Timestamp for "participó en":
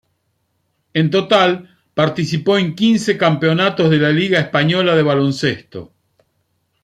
1.93-2.73